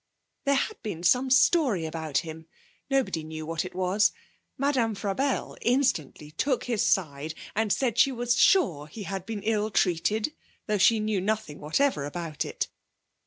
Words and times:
There 0.45 0.55
had 0.55 0.81
been 0.81 1.03
some 1.03 1.29
story 1.29 1.85
about 1.85 2.19
him 2.25 2.47
nobody 2.89 3.23
knew 3.23 3.45
what 3.45 3.63
it 3.63 3.75
was. 3.75 4.11
Madame 4.57 4.95
Frabelle 4.95 5.55
instantly 5.61 6.31
took 6.31 6.63
his 6.63 6.81
side, 6.83 7.35
and 7.53 7.71
said 7.71 7.99
she 7.99 8.11
was 8.11 8.35
sure 8.35 8.87
he 8.87 9.03
had 9.03 9.27
been 9.27 9.43
ill 9.43 9.69
treated, 9.69 10.33
though 10.65 10.79
she 10.79 10.99
knew 10.99 11.21
nothing 11.21 11.59
whatever 11.59 12.05
about 12.05 12.45
it. 12.45 12.67